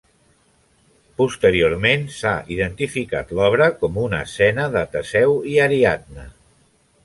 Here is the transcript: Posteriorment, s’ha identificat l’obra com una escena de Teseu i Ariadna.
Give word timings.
Posteriorment, 1.21 2.07
s’ha 2.15 2.31
identificat 2.57 3.35
l’obra 3.41 3.69
com 3.85 4.01
una 4.07 4.25
escena 4.31 4.69
de 4.79 4.85
Teseu 4.97 5.41
i 5.55 5.59
Ariadna. 5.69 6.31